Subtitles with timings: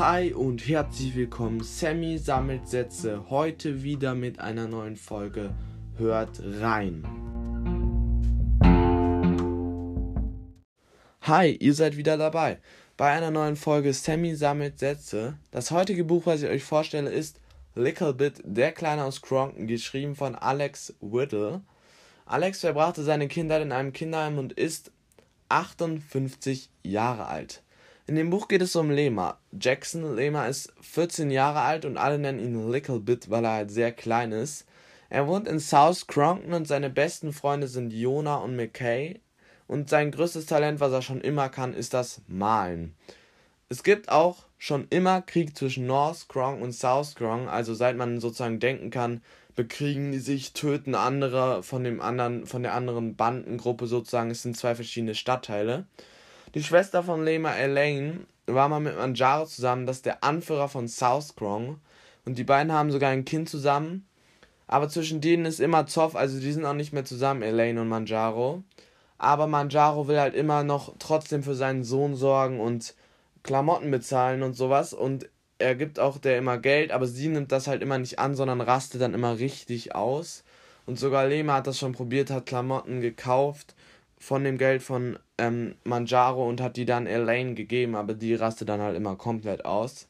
[0.00, 1.62] Hi und herzlich willkommen.
[1.62, 3.28] Sammy sammelt Sätze.
[3.28, 5.50] Heute wieder mit einer neuen Folge.
[5.98, 7.04] Hört rein.
[11.20, 12.60] Hi, ihr seid wieder dabei.
[12.96, 15.36] Bei einer neuen Folge Sammy sammelt Sätze.
[15.50, 17.38] Das heutige Buch, was ich euch vorstelle, ist
[17.74, 21.60] Little Bit, der Kleine aus Cronken, geschrieben von Alex Whittle.
[22.24, 24.92] Alex verbrachte seine Kindheit in einem Kinderheim und ist
[25.50, 27.62] 58 Jahre alt.
[28.10, 29.38] In dem Buch geht es um Lema.
[29.52, 33.70] Jackson Lema ist 14 Jahre alt und alle nennen ihn Little Bit, weil er halt
[33.70, 34.66] sehr klein ist.
[35.10, 39.20] Er wohnt in South Cronkton und seine besten Freunde sind Jonah und McKay.
[39.68, 42.96] Und sein größtes Talent, was er schon immer kann, ist das Malen.
[43.68, 48.18] Es gibt auch schon immer Krieg zwischen North Cronkton und South Cronkton, also seit man
[48.18, 49.22] sozusagen denken kann,
[49.54, 54.32] bekriegen die sich, töten andere von dem anderen, von der anderen Bandengruppe sozusagen.
[54.32, 55.86] Es sind zwei verschiedene Stadtteile.
[56.54, 60.88] Die Schwester von Lema Elaine war mal mit Manjaro zusammen, das ist der Anführer von
[60.88, 61.80] South Krong.
[62.24, 64.04] Und die beiden haben sogar ein Kind zusammen.
[64.66, 67.88] Aber zwischen denen ist immer Zoff, also die sind auch nicht mehr zusammen, Elaine und
[67.88, 68.64] Manjaro.
[69.16, 72.96] Aber Manjaro will halt immer noch trotzdem für seinen Sohn sorgen und
[73.44, 74.92] Klamotten bezahlen und sowas.
[74.92, 78.34] Und er gibt auch der immer Geld, aber sie nimmt das halt immer nicht an,
[78.34, 80.42] sondern rastet dann immer richtig aus.
[80.84, 83.76] Und sogar Lema hat das schon probiert, hat Klamotten gekauft
[84.18, 88.68] von dem Geld von ähm, Manjaro und hat die dann Elaine gegeben, aber die rastet
[88.68, 90.06] dann halt immer komplett aus.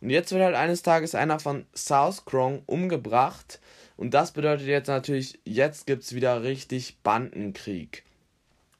[0.00, 3.60] Und jetzt wird halt eines Tages einer von South Krong umgebracht.
[3.96, 8.04] Und das bedeutet jetzt natürlich, jetzt gibt es wieder richtig Bandenkrieg.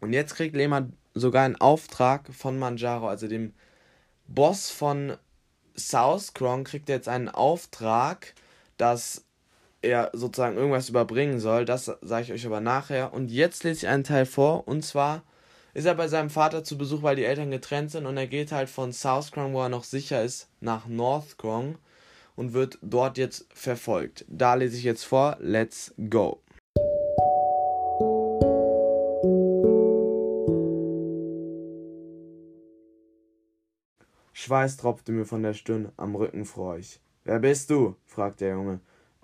[0.01, 3.53] Und jetzt kriegt Lehmann sogar einen Auftrag von Manjaro, also dem
[4.29, 5.17] Boss von
[5.77, 8.35] South Krong, kriegt jetzt einen Auftrag,
[8.77, 9.25] dass
[9.83, 11.65] er sozusagen irgendwas überbringen soll.
[11.65, 13.13] Das sage ich euch aber nachher.
[13.13, 14.69] Und jetzt lese ich einen Teil vor.
[14.69, 15.23] Und zwar
[15.75, 18.07] ist er bei seinem Vater zu Besuch, weil die Eltern getrennt sind.
[18.07, 21.79] Und er geht halt von South Krong, wo er noch sicher ist, nach North Krong
[22.37, 24.25] und wird dort jetzt verfolgt.
[24.29, 25.37] Da lese ich jetzt vor.
[25.41, 26.41] Let's go.
[34.33, 37.01] Schweiß tropfte mir von der Stirn, am Rücken fror ich.
[37.25, 37.97] Wer bist du?
[38.07, 38.81] fragte der Junge.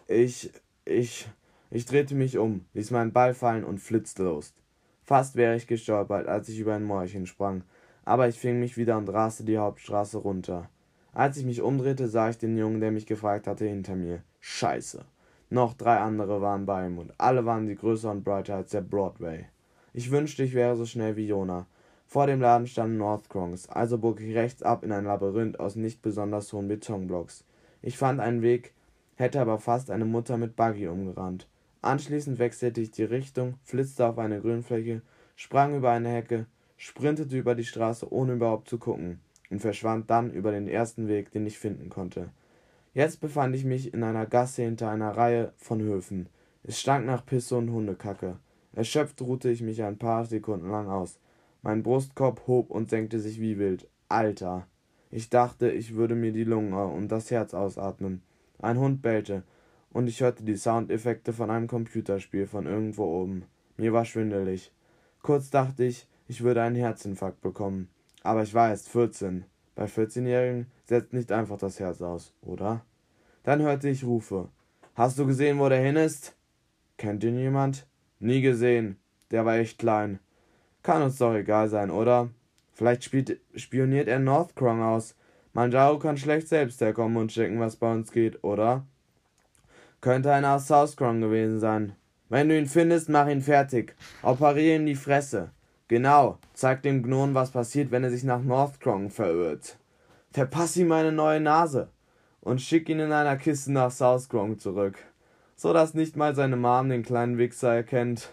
[0.09, 0.51] Ich,
[0.85, 1.29] ich,
[1.71, 4.53] ich drehte mich um, ließ meinen Ball fallen und flitzte los.
[5.05, 7.63] Fast wäre ich gestolpert, als ich über ein Mäulchen sprang,
[8.07, 10.71] aber ich fing mich wieder und raste die Hauptstraße runter.
[11.13, 14.23] Als ich mich umdrehte, sah ich den Jungen, der mich gefragt hatte, hinter mir.
[14.41, 15.05] Scheiße.
[15.51, 18.81] Noch drei andere waren bei ihm und alle waren sie größer und breiter als der
[18.81, 19.45] Broadway.
[19.93, 21.67] Ich wünschte, ich wäre so schnell wie Jonah.
[22.07, 26.01] Vor dem Laden standen Northcrongs, also bog ich rechts ab in ein Labyrinth aus nicht
[26.01, 27.45] besonders hohen Betonblocks.
[27.83, 28.73] Ich fand einen Weg,
[29.17, 31.47] hätte aber fast eine Mutter mit Buggy umgerannt.
[31.85, 35.03] Anschließend wechselte ich die Richtung, flitzte auf eine Grünfläche,
[35.37, 36.47] sprang über eine Hecke,
[36.79, 41.31] sprintete über die Straße, ohne überhaupt zu gucken, und verschwand dann über den ersten Weg,
[41.31, 42.31] den ich finden konnte.
[42.95, 46.31] Jetzt befand ich mich in einer Gasse hinter einer Reihe von Höfen.
[46.63, 48.39] Es stank nach Pisse und Hundekacke.
[48.73, 51.19] Erschöpft ruhte ich mich ein paar Sekunden lang aus.
[51.61, 53.91] Mein Brustkorb hob und senkte sich wie wild.
[54.09, 54.67] Alter!
[55.11, 58.23] Ich dachte, ich würde mir die Lungen und das Herz ausatmen.
[58.59, 59.43] Ein Hund bellte,
[59.95, 63.45] und ich hörte die Soundeffekte von einem Computerspiel von irgendwo oben.
[63.79, 64.73] Mir war schwindelig.
[65.23, 67.89] Kurz dachte ich, ich würde einen Herzinfarkt bekommen.
[68.23, 69.45] Aber ich war erst 14.
[69.77, 72.85] Bei 14-Jährigen setzt nicht einfach das Herz aus, oder?
[73.45, 74.49] Dann hörte ich Rufe.
[74.95, 76.35] Hast du gesehen, wo der hin ist?
[76.99, 77.87] Kennt ihn jemand?
[78.19, 78.99] Nie gesehen.
[79.31, 80.19] Der war echt klein.
[80.83, 82.31] Kann uns doch egal sein, oder?
[82.73, 85.15] Vielleicht spielt, spioniert er Northcrong aus.
[85.53, 88.85] Manjaro kann schlecht selbst herkommen und checken, was bei uns geht, oder?
[90.05, 91.95] Könnte einer aus Southcrown gewesen sein.
[92.29, 93.95] Wenn du ihn findest, mach ihn fertig.
[94.23, 95.51] Operier ihm die Fresse.
[95.89, 99.79] Genau, zeig dem Gnon, was passiert, wenn er sich nach Northcrown verirrt.
[100.31, 101.89] Verpass ihm meine neue Nase
[102.43, 104.99] und schick ihn in einer Kiste nach Southcrown zurück,
[105.57, 108.29] so dass nicht mal seine Mom den kleinen Wichser erkennt.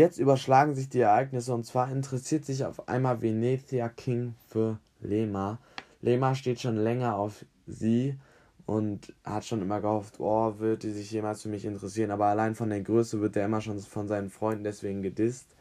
[0.00, 5.58] Jetzt überschlagen sich die Ereignisse und zwar interessiert sich auf einmal Venezia King für Lema.
[6.00, 8.18] Lema steht schon länger auf sie
[8.64, 12.12] und hat schon immer gehofft, oh, wird die sich jemals für mich interessieren.
[12.12, 15.54] Aber allein von der Größe wird er immer schon von seinen Freunden deswegen gedisst.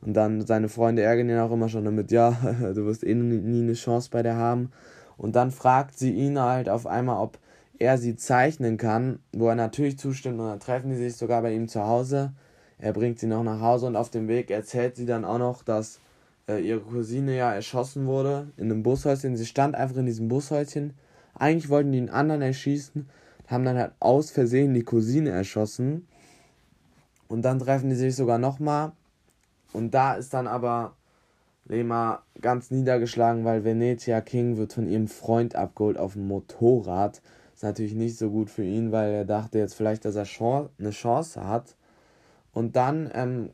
[0.00, 2.30] Und dann seine Freunde ärgern ihn auch immer schon damit, ja,
[2.74, 4.72] du wirst eh nie eine Chance bei der haben.
[5.16, 7.38] Und dann fragt sie ihn halt auf einmal, ob
[7.78, 11.54] er sie zeichnen kann, wo er natürlich zustimmt und dann treffen die sich sogar bei
[11.54, 12.32] ihm zu Hause.
[12.78, 15.62] Er bringt sie noch nach Hause und auf dem Weg erzählt sie dann auch noch,
[15.62, 16.00] dass
[16.48, 19.36] äh, ihre Cousine ja erschossen wurde in einem Bushäuschen.
[19.36, 20.94] Sie stand einfach in diesem Bushäuschen.
[21.34, 23.08] Eigentlich wollten die einen anderen erschießen,
[23.48, 26.06] haben dann halt aus Versehen die Cousine erschossen.
[27.28, 28.92] Und dann treffen die sich sogar nochmal.
[29.72, 30.94] Und da ist dann aber
[31.66, 37.22] Lema ganz niedergeschlagen, weil Venetia King wird von ihrem Freund abgeholt auf dem Motorrad.
[37.54, 40.26] Ist natürlich nicht so gut für ihn, weil er dachte jetzt vielleicht, dass er
[40.78, 41.76] eine Chance hat.
[42.54, 43.50] Und dann, ähm,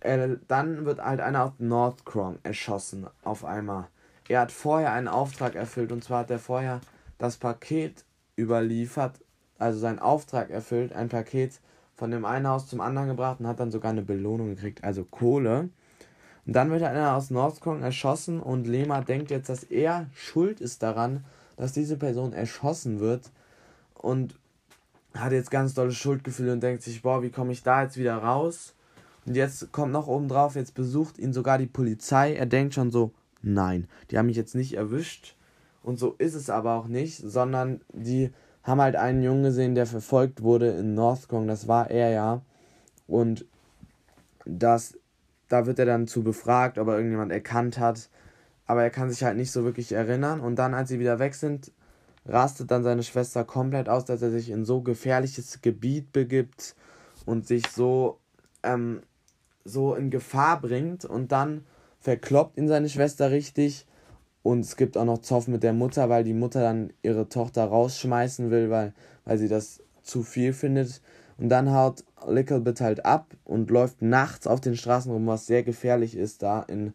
[0.00, 3.88] er, dann wird halt einer auf Northcron erschossen auf einmal.
[4.28, 6.80] Er hat vorher einen Auftrag erfüllt und zwar hat er vorher
[7.18, 8.04] das Paket
[8.38, 9.20] überliefert,
[9.58, 11.60] also seinen Auftrag erfüllt, ein Paket
[11.96, 15.04] von dem einen Haus zum anderen gebracht und hat dann sogar eine Belohnung gekriegt, also
[15.04, 15.70] Kohle.
[16.46, 20.82] Und dann wird einer aus Northcron erschossen und Lema denkt jetzt, dass er schuld ist
[20.82, 21.24] daran,
[21.56, 23.30] dass diese Person erschossen wird
[23.94, 24.38] und
[25.14, 28.16] hat jetzt ganz dolle Schuldgefühle und denkt sich, boah, wie komme ich da jetzt wieder
[28.16, 28.74] raus?
[29.26, 32.34] Und jetzt kommt noch oben drauf, jetzt besucht ihn sogar die Polizei.
[32.34, 33.12] Er denkt schon so,
[33.42, 35.36] nein, die haben mich jetzt nicht erwischt.
[35.82, 38.30] Und so ist es aber auch nicht, sondern die
[38.62, 42.42] haben halt einen Jungen gesehen, der verfolgt wurde in Northcong, das war er ja.
[43.06, 43.44] Und
[44.46, 44.98] das,
[45.48, 48.08] da wird er dann zu befragt, ob er irgendjemand erkannt hat.
[48.66, 50.40] Aber er kann sich halt nicht so wirklich erinnern.
[50.40, 51.70] Und dann, als sie wieder weg sind,
[52.26, 56.74] rastet dann seine Schwester komplett aus, dass er sich in so gefährliches Gebiet begibt
[57.26, 58.18] und sich so,
[58.62, 59.02] ähm,
[59.64, 61.04] so in Gefahr bringt.
[61.04, 61.64] Und dann
[62.00, 63.86] verkloppt ihn seine Schwester richtig
[64.44, 67.64] und es gibt auch noch Zoff mit der Mutter, weil die Mutter dann ihre Tochter
[67.64, 68.92] rausschmeißen will, weil,
[69.24, 71.00] weil sie das zu viel findet.
[71.38, 75.62] Und dann haut Licklebit halt ab und läuft nachts auf den Straßen rum, was sehr
[75.62, 76.92] gefährlich ist da in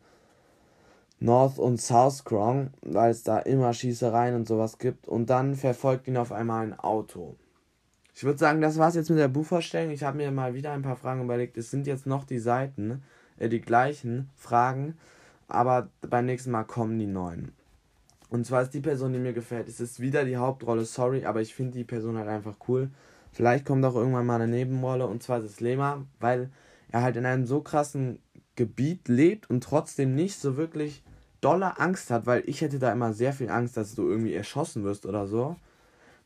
[1.20, 5.08] North und South Krong, weil es da immer Schießereien und sowas gibt.
[5.08, 7.36] Und dann verfolgt ihn auf einmal ein Auto.
[8.16, 9.92] Ich würde sagen, das war's jetzt mit der Buchvorstellung.
[9.92, 11.58] Ich habe mir mal wieder ein paar Fragen überlegt.
[11.58, 13.04] Es sind jetzt noch die Seiten,
[13.38, 14.96] äh, die gleichen Fragen
[15.50, 17.52] aber beim nächsten Mal kommen die neuen.
[18.30, 19.68] Und zwar ist die Person, die mir gefällt.
[19.68, 22.92] Es ist wieder die Hauptrolle, sorry, aber ich finde die Person halt einfach cool.
[23.34, 26.52] Vielleicht kommt auch irgendwann mal eine Nebenrolle und zwar ist es Lema, weil
[26.92, 28.20] er halt in einem so krassen
[28.60, 31.02] Gebiet lebt und trotzdem nicht so wirklich
[31.40, 34.84] dolle Angst hat, weil ich hätte da immer sehr viel Angst, dass du irgendwie erschossen
[34.84, 35.56] wirst oder so.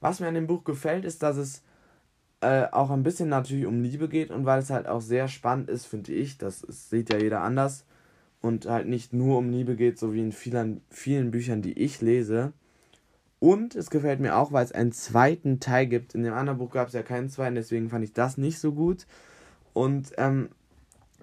[0.01, 1.61] Was mir an dem Buch gefällt, ist, dass es
[2.41, 5.69] äh, auch ein bisschen natürlich um Liebe geht und weil es halt auch sehr spannend
[5.69, 7.85] ist, finde ich, das, das sieht ja jeder anders,
[8.43, 12.01] und halt nicht nur um Liebe geht, so wie in vielen, vielen Büchern, die ich
[12.01, 12.51] lese.
[13.39, 16.13] Und es gefällt mir auch, weil es einen zweiten Teil gibt.
[16.13, 18.73] In dem anderen Buch gab es ja keinen zweiten, deswegen fand ich das nicht so
[18.73, 19.07] gut.
[19.71, 20.49] Und ähm,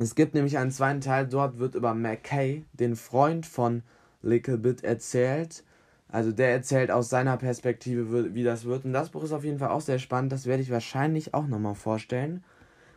[0.03, 3.83] es gibt nämlich einen zweiten Teil, dort wird über McKay, den Freund von
[4.23, 5.63] Licklebit, erzählt.
[6.09, 8.87] Also der erzählt aus seiner Perspektive, wie das wird.
[8.87, 10.33] Und das Buch ist auf jeden Fall auch sehr spannend.
[10.33, 12.43] Das werde ich wahrscheinlich auch nochmal vorstellen.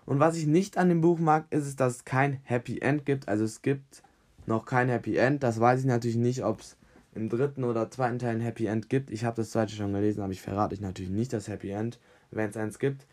[0.06, 3.06] Und was ich nicht an dem Buch mag, ist es, dass es kein Happy End
[3.06, 3.28] gibt.
[3.28, 4.02] Also es gibt
[4.46, 5.44] noch kein Happy End.
[5.44, 6.78] Das weiß ich natürlich nicht, ob es
[7.16, 9.12] im dritten oder zweiten Teil ein Happy End gibt.
[9.12, 12.00] Ich habe das zweite schon gelesen, aber ich verrate euch natürlich nicht das Happy End,
[12.32, 13.06] wenn es eins gibt.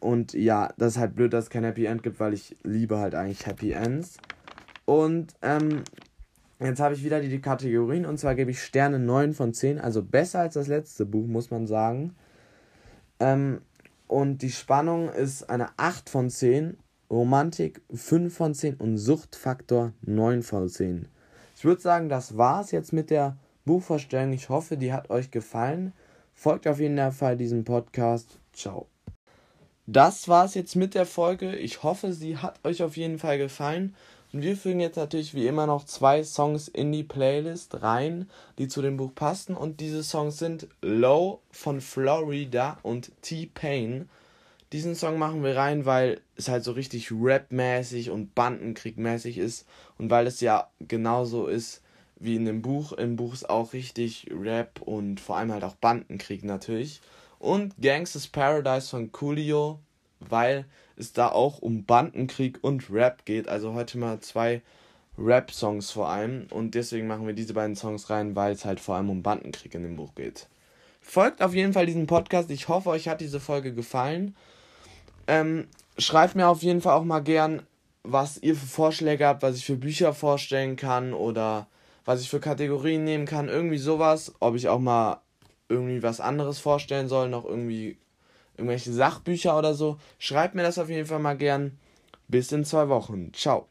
[0.00, 2.98] Und ja, das ist halt blöd, dass es kein Happy End gibt, weil ich liebe
[2.98, 4.16] halt eigentlich Happy Ends.
[4.86, 5.82] Und ähm,
[6.58, 10.02] jetzt habe ich wieder die, Kategorien und zwar gebe ich Sterne 9 von 10, also
[10.02, 12.14] besser als das letzte Buch, muss man sagen.
[13.20, 13.60] Ähm,
[14.08, 16.76] und die Spannung ist eine 8 von 10
[17.10, 21.06] Romantik 5 von 10 und Suchtfaktor 9 von 10.
[21.56, 24.32] Ich würde sagen, das war's jetzt mit der Buchvorstellung.
[24.32, 25.92] Ich hoffe, die hat euch gefallen.
[26.34, 28.38] Folgt auf jeden Fall diesem Podcast.
[28.52, 28.86] Ciao.
[29.92, 31.56] Das war's jetzt mit der Folge.
[31.56, 33.96] Ich hoffe, sie hat euch auf jeden Fall gefallen.
[34.32, 38.68] Und wir fügen jetzt natürlich wie immer noch zwei Songs in die Playlist rein, die
[38.68, 39.56] zu dem Buch passen.
[39.56, 44.08] Und diese Songs sind Low von Florida und T-Pain.
[44.72, 49.66] Diesen Song machen wir rein, weil es halt so richtig Rap-mäßig und Bandenkrieg-mäßig ist
[49.98, 51.82] und weil es ja genauso ist
[52.20, 52.92] wie in dem Buch.
[52.92, 57.00] Im Buch ist auch richtig Rap und vor allem halt auch Bandenkrieg natürlich.
[57.40, 59.80] Und Gangsters Paradise von Coolio,
[60.20, 60.66] weil
[60.96, 63.48] es da auch um Bandenkrieg und Rap geht.
[63.48, 64.60] Also heute mal zwei
[65.16, 66.46] Rap-Songs vor allem.
[66.50, 69.74] Und deswegen machen wir diese beiden Songs rein, weil es halt vor allem um Bandenkrieg
[69.74, 70.48] in dem Buch geht.
[71.00, 72.50] Folgt auf jeden Fall diesem Podcast.
[72.50, 74.36] Ich hoffe, euch hat diese Folge gefallen.
[75.26, 75.66] Ähm,
[75.96, 77.62] schreibt mir auf jeden Fall auch mal gern,
[78.02, 81.68] was ihr für Vorschläge habt, was ich für Bücher vorstellen kann oder
[82.04, 83.48] was ich für Kategorien nehmen kann.
[83.48, 84.34] Irgendwie sowas.
[84.40, 85.22] Ob ich auch mal
[85.70, 87.96] irgendwie was anderes vorstellen soll, noch irgendwie
[88.56, 89.98] irgendwelche Sachbücher oder so.
[90.18, 91.78] Schreibt mir das auf jeden Fall mal gern.
[92.28, 93.32] Bis in zwei Wochen.
[93.32, 93.70] Ciao.